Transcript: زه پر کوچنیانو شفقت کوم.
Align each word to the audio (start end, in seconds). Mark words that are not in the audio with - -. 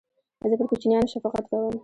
زه 0.49 0.55
پر 0.59 0.67
کوچنیانو 0.71 1.11
شفقت 1.13 1.43
کوم. 1.49 1.75